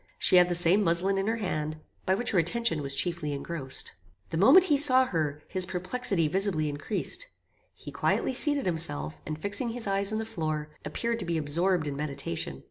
[0.17, 3.93] She had the same muslin in her hand, by which her attention was chiefly engrossed.
[4.31, 7.27] The moment he saw her, his perplexity visibly increased.
[7.75, 11.85] He quietly seated himself, and fixing his eyes on the floor, appeared to be absorbed
[11.85, 12.59] in meditation.